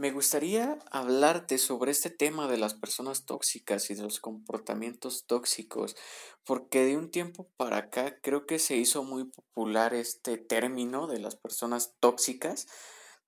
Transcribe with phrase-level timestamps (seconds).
[0.00, 5.94] Me gustaría hablarte sobre este tema de las personas tóxicas y de los comportamientos tóxicos,
[6.42, 11.18] porque de un tiempo para acá creo que se hizo muy popular este término de
[11.18, 12.66] las personas tóxicas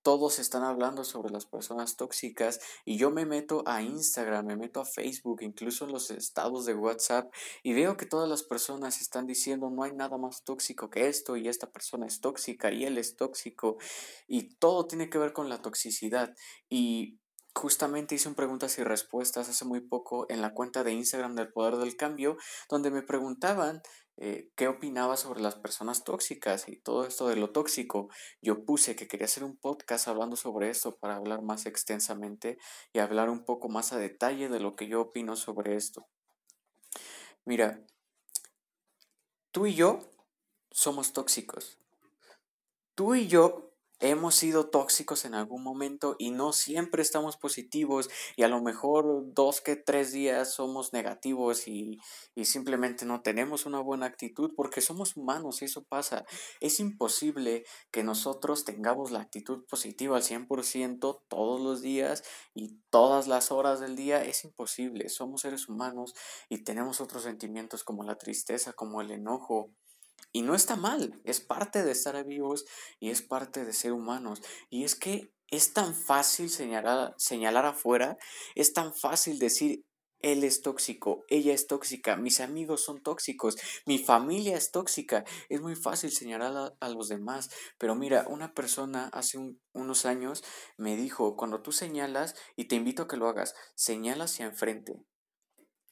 [0.02, 4.80] todos están hablando sobre las personas tóxicas y yo me meto a Instagram, me meto
[4.80, 7.32] a Facebook, incluso en los estados de WhatsApp
[7.62, 11.36] y veo que todas las personas están diciendo no hay nada más tóxico que esto
[11.36, 13.78] y esta persona es tóxica y él es tóxico
[14.26, 16.34] y todo tiene que ver con la toxicidad.
[16.68, 17.18] Y
[17.54, 21.52] Justamente hice un preguntas y respuestas hace muy poco en la cuenta de Instagram del
[21.52, 22.38] Poder del Cambio,
[22.70, 23.82] donde me preguntaban
[24.16, 28.08] eh, qué opinaba sobre las personas tóxicas y todo esto de lo tóxico.
[28.40, 32.58] Yo puse que quería hacer un podcast hablando sobre esto para hablar más extensamente
[32.92, 36.06] y hablar un poco más a detalle de lo que yo opino sobre esto.
[37.44, 37.84] Mira,
[39.50, 40.00] tú y yo
[40.70, 41.78] somos tóxicos.
[42.94, 43.71] Tú y yo
[44.02, 49.32] hemos sido tóxicos en algún momento y no siempre estamos positivos y a lo mejor
[49.32, 52.00] dos que tres días somos negativos y,
[52.34, 56.26] y, simplemente no tenemos una buena actitud porque somos humanos y eso pasa.
[56.60, 63.28] Es imposible que nosotros tengamos la actitud positiva al 100% todos los días y todas
[63.28, 64.24] las horas del día.
[64.24, 65.08] Es imposible.
[65.08, 66.14] Somos seres humanos
[66.48, 69.70] y tenemos otros sentimientos como la tristeza, como el enojo
[70.30, 72.64] y no está mal, es parte de estar vivos
[73.00, 74.40] y es parte de ser humanos.
[74.70, 78.16] Y es que es tan fácil señalar, señalar afuera,
[78.54, 79.84] es tan fácil decir,
[80.22, 83.56] él es tóxico, ella es tóxica, mis amigos son tóxicos,
[83.86, 85.24] mi familia es tóxica.
[85.48, 87.50] Es muy fácil señalar a, los demás.
[87.76, 89.38] Pero mira, una persona hace
[89.72, 90.44] unos años
[90.76, 94.94] me dijo, cuando tú señalas, y te invito a que lo hagas, señala hacia enfrente.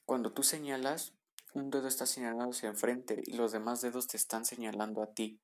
[0.05, 1.13] Cuando tú señalas,
[1.53, 5.39] un dedo está señalando hacia enfrente y los demás dedos te están señalando a ti.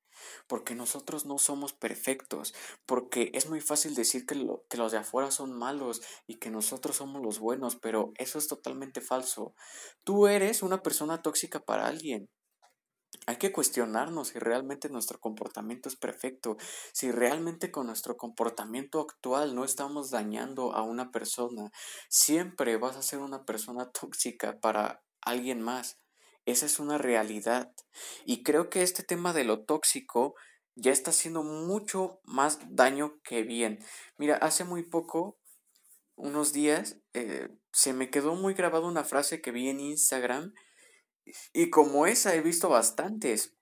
[0.46, 2.54] Porque nosotros no somos perfectos.
[2.86, 4.34] Porque es muy fácil decir que,
[4.68, 8.48] que los de afuera son malos y que nosotros somos los buenos, pero eso es
[8.48, 9.54] totalmente falso.
[10.04, 12.28] Tú eres una persona tóxica para alguien.
[13.26, 16.56] Hay que cuestionarnos si realmente nuestro comportamiento es perfecto,
[16.92, 21.70] si realmente con nuestro comportamiento actual no estamos dañando a una persona.
[22.08, 25.98] Siempre vas a ser una persona tóxica para alguien más.
[26.44, 27.72] Esa es una realidad.
[28.24, 30.34] Y creo que este tema de lo tóxico
[30.74, 33.84] ya está haciendo mucho más daño que bien.
[34.16, 35.38] Mira, hace muy poco,
[36.16, 40.52] unos días, eh, se me quedó muy grabada una frase que vi en Instagram
[41.52, 43.56] y como esa he visto bastantes.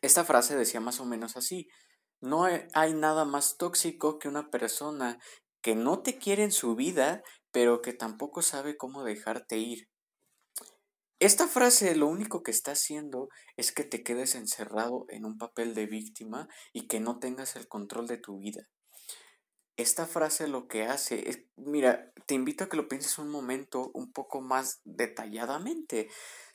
[0.00, 1.68] Esta frase decía más o menos así.
[2.20, 5.18] No hay nada más tóxico que una persona
[5.60, 7.22] que no te quiere en su vida,
[7.52, 9.88] pero que tampoco sabe cómo dejarte ir.
[11.20, 15.74] Esta frase lo único que está haciendo es que te quedes encerrado en un papel
[15.74, 18.68] de víctima y que no tengas el control de tu vida.
[19.76, 23.90] Esta frase lo que hace es, mira, te invito a que lo pienses un momento
[23.94, 26.08] un poco más detalladamente.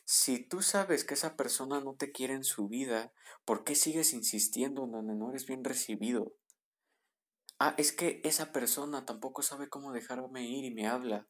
[0.05, 3.11] Si tú sabes que esa persona no te quiere en su vida,
[3.43, 6.33] ¿por qué sigues insistiendo en donde no eres bien recibido?
[7.59, 11.27] Ah, es que esa persona tampoco sabe cómo dejarme ir y me habla.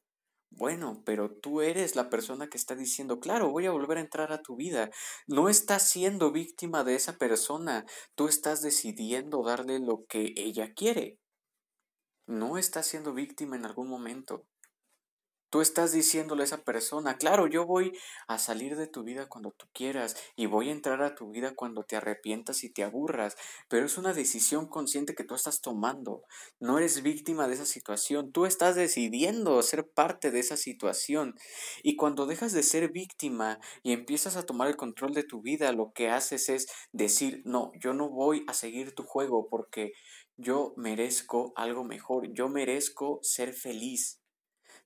[0.56, 4.32] Bueno, pero tú eres la persona que está diciendo, claro, voy a volver a entrar
[4.32, 4.90] a tu vida.
[5.26, 11.18] No estás siendo víctima de esa persona, tú estás decidiendo darle lo que ella quiere.
[12.26, 14.46] No estás siendo víctima en algún momento.
[15.54, 19.52] Tú estás diciéndole a esa persona, claro, yo voy a salir de tu vida cuando
[19.52, 23.36] tú quieras y voy a entrar a tu vida cuando te arrepientas y te aburras,
[23.68, 26.24] pero es una decisión consciente que tú estás tomando.
[26.58, 31.36] No eres víctima de esa situación, tú estás decidiendo ser parte de esa situación.
[31.84, 35.70] Y cuando dejas de ser víctima y empiezas a tomar el control de tu vida,
[35.70, 39.92] lo que haces es decir, no, yo no voy a seguir tu juego porque
[40.36, 44.23] yo merezco algo mejor, yo merezco ser feliz.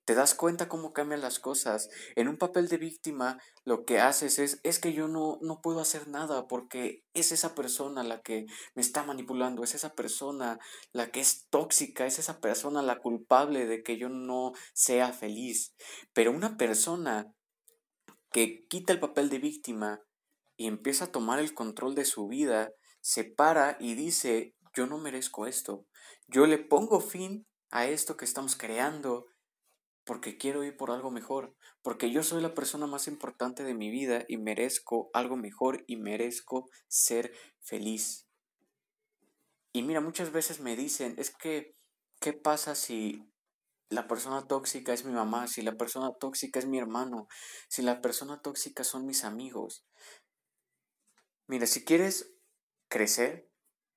[0.09, 1.91] ¿Te das cuenta cómo cambian las cosas?
[2.17, 5.81] En un papel de víctima lo que haces es, es que yo no, no puedo
[5.81, 10.59] hacer nada porque es esa persona la que me está manipulando, es esa persona
[10.93, 15.75] la que es tóxica, es esa persona la culpable de que yo no sea feliz.
[16.15, 17.31] Pero una persona
[18.33, 20.01] que quita el papel de víctima
[20.57, 22.73] y empieza a tomar el control de su vida,
[23.03, 25.85] se para y dice, yo no merezco esto,
[26.29, 29.27] yo le pongo fin a esto que estamos creando,
[30.09, 33.91] porque quiero ir por algo mejor, porque yo soy la persona más importante de mi
[33.91, 38.27] vida y merezco algo mejor y merezco ser feliz.
[39.71, 41.77] Y mira, muchas veces me dicen, es que,
[42.21, 43.31] ¿qué pasa si
[43.91, 47.29] la persona tóxica es mi mamá, si la persona tóxica es mi hermano,
[47.69, 49.85] si la persona tóxica son mis amigos?
[51.47, 52.33] Mira, si quieres
[52.89, 53.51] crecer,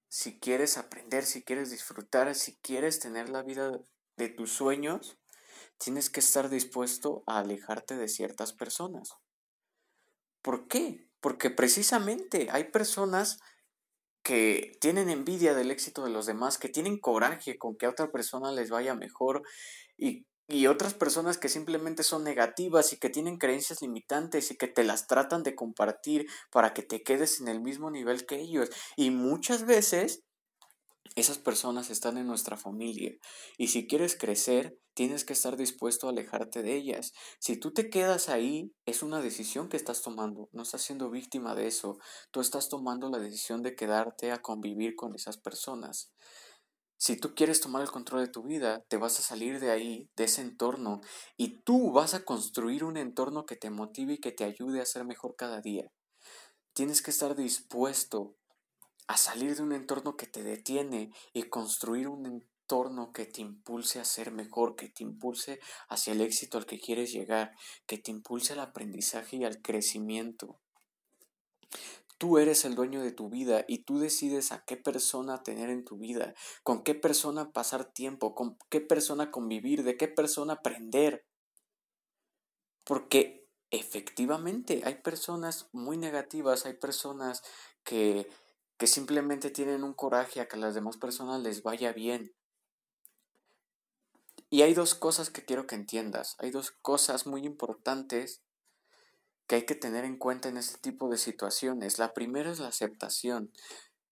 [0.09, 3.79] si quieres aprender, si quieres disfrutar, si quieres tener la vida
[4.17, 5.20] de tus sueños,
[5.81, 9.15] tienes que estar dispuesto a alejarte de ciertas personas.
[10.43, 11.09] ¿Por qué?
[11.19, 13.39] Porque precisamente hay personas
[14.23, 18.11] que tienen envidia del éxito de los demás, que tienen coraje con que a otra
[18.11, 19.41] persona les vaya mejor
[19.97, 24.67] y, y, otras personas que simplemente son negativas y que tienen creencias limitantes y que
[24.67, 28.69] te las tratan de compartir para que te quedes en el mismo nivel que ellos.
[28.95, 30.23] Y muchas veces
[31.15, 33.13] esas personas están en nuestra familia
[33.57, 37.13] y si quieres crecer, tienes que estar dispuesto a alejarte de ellas.
[37.39, 41.55] Si tú te quedas ahí, es una decisión que estás tomando, no estás siendo víctima
[41.55, 41.97] de eso,
[42.31, 46.11] tú estás tomando la decisión de quedarte a convivir con esas personas.
[46.97, 50.09] Si tú quieres tomar el control de tu vida, te vas a salir de ahí,
[50.15, 51.01] de ese entorno,
[51.35, 54.85] y tú vas a construir un entorno que te motive y que te ayude a
[54.85, 55.91] ser mejor cada día.
[56.73, 58.35] Tienes que estar dispuesto
[59.07, 62.47] a salir de un entorno que te detiene y construir un
[63.13, 65.59] que te impulse a ser mejor, que te impulse
[65.89, 67.51] hacia el éxito al que quieres llegar,
[67.85, 70.57] que te impulse al aprendizaje y al crecimiento.
[72.17, 75.83] Tú eres el dueño de tu vida y tú decides a qué persona tener en
[75.83, 76.33] tu vida,
[76.63, 81.25] con qué persona pasar tiempo, con qué persona convivir, de qué persona aprender.
[82.85, 87.41] Porque efectivamente hay personas muy negativas, hay personas
[87.83, 88.29] que
[88.81, 92.33] que simplemente tienen un coraje a que a las demás personas les vaya bien.
[94.51, 98.43] Y hay dos cosas que quiero que entiendas, hay dos cosas muy importantes
[99.47, 101.97] que hay que tener en cuenta en este tipo de situaciones.
[101.97, 103.51] La primera es la aceptación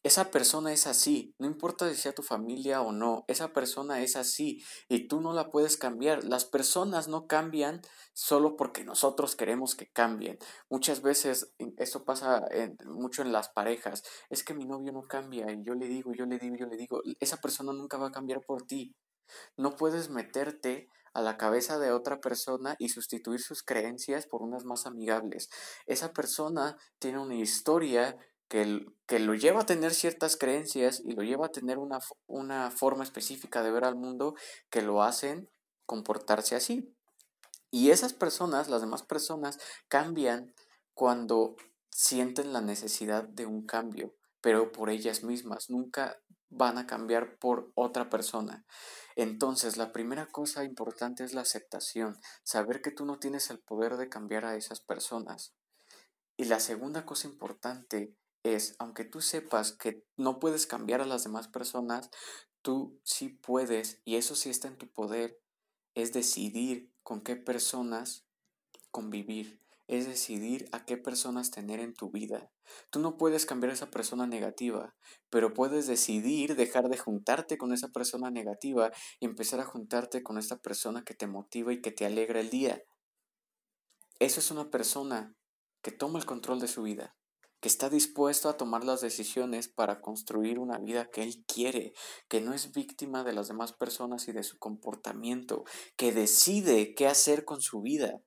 [0.01, 4.15] esa persona es así, no importa si sea tu familia o no, esa persona es
[4.15, 6.23] así y tú no la puedes cambiar.
[6.23, 7.81] Las personas no cambian
[8.13, 10.37] solo porque nosotros queremos que cambien.
[10.69, 12.47] Muchas veces esto pasa
[12.85, 14.03] mucho en las parejas.
[14.29, 16.77] Es que mi novio no cambia y yo le digo, yo le digo, yo le
[16.77, 18.95] digo, esa persona nunca va a cambiar por ti.
[19.57, 24.65] No puedes meterte a la cabeza de otra persona y sustituir sus creencias por unas
[24.65, 25.49] más amigables.
[25.85, 28.17] Esa persona tiene una historia
[28.47, 32.71] que, que, lo lleva a tener ciertas creencias y lo lleva a tener una, una
[32.71, 34.35] forma específica de ver al mundo
[34.69, 35.49] que lo hacen
[35.85, 36.95] comportarse así.
[37.71, 40.53] Y esas personas, las demás personas, cambian
[40.93, 41.55] cuando
[41.91, 46.17] sienten la necesidad de un cambio, pero por ellas mismas, nunca
[46.49, 48.65] van a cambiar por otra persona.
[49.15, 53.97] Entonces, la primera cosa importante es la aceptación, saber que tú no tienes el poder
[53.97, 55.53] de cambiar a esas personas.
[56.37, 61.23] Y la segunda cosa importante es, aunque tú sepas que no puedes cambiar a las
[61.23, 62.09] demás personas,
[62.61, 65.39] tú sí puedes, y eso sí está en tu poder,
[65.95, 68.25] es decidir con qué personas
[68.91, 72.51] convivir, es decidir a qué personas tener en tu vida.
[72.91, 74.95] Tú no puedes cambiar a esa persona negativa,
[75.29, 80.37] pero puedes decidir dejar de juntarte con esa persona negativa y empezar a juntarte con
[80.37, 82.83] esta persona que te motiva y que te alegra el día.
[84.19, 85.35] Eso es una persona
[85.81, 87.15] que toma el control de su vida
[87.61, 91.93] que está dispuesto a tomar las decisiones para construir una vida que él quiere,
[92.29, 95.65] que no es víctima de las demás personas y de su comportamiento,
[95.97, 98.21] que decide qué hacer con su vida.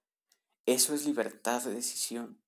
[0.67, 2.41] Eso es libertad de decisión.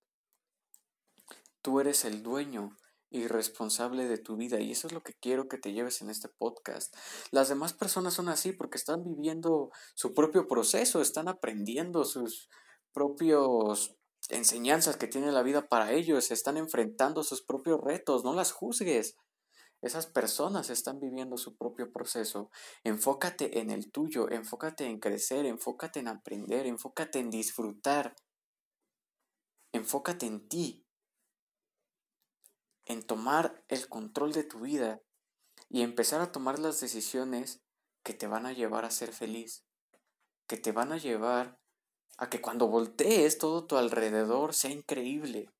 [1.62, 2.76] Tú eres el dueño
[3.11, 6.11] y responsable de tu vida y eso es lo que quiero que te lleves en
[6.11, 6.94] este podcast.
[7.31, 12.49] Las demás personas son así porque están viviendo su propio proceso, están aprendiendo sus
[12.92, 13.97] propios
[14.28, 19.16] enseñanzas que tiene la vida para ellos, están enfrentando sus propios retos, no las juzgues.
[19.85, 22.50] Esas personas están viviendo su propio proceso.
[22.85, 28.17] Enfócate en el tuyo, enfócate en crecer, enfócate en aprender, enfócate en disfrutar.
[29.73, 30.87] Enfócate en ti,
[32.87, 35.03] en tomar el control de tu vida
[35.69, 37.61] y empezar a tomar las decisiones
[38.03, 39.67] que te van a llevar a ser feliz,
[40.47, 41.61] que te van a llevar
[42.17, 45.50] a que cuando voltees todo tu alrededor sea increíble.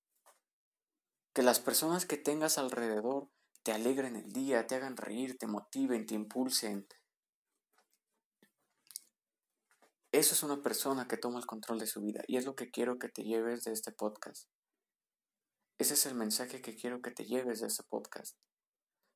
[1.35, 3.34] Que las personas que tengas alrededor
[3.65, 6.87] te alegren el día, te hagan reír, te motiven, te impulsen.
[10.13, 12.71] Eso es una persona que toma el control de su vida y es lo que
[12.71, 14.49] quiero que te lleves de este podcast.
[15.79, 18.37] Ese es el mensaje que quiero que te lleves de este podcast.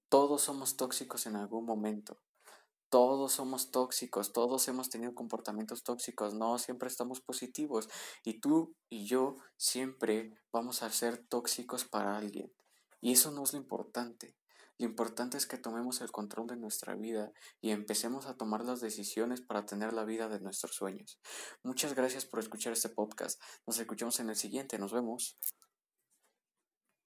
[0.08, 2.18] Todos somos tóxicos en algún momento.
[2.88, 7.90] Todos somos tóxicos, todos hemos tenido comportamientos tóxicos, no siempre estamos positivos
[8.24, 12.50] y tú y yo siempre vamos a ser tóxicos para alguien.
[13.00, 14.36] Y eso no es lo importante.
[14.78, 18.80] Lo importante es que tomemos el control de nuestra vida y empecemos a tomar las
[18.80, 21.18] decisiones para tener la vida de nuestros sueños.
[21.64, 23.42] Muchas gracias por escuchar este podcast.
[23.66, 24.78] Nos escuchamos en el siguiente.
[24.78, 25.36] Nos vemos.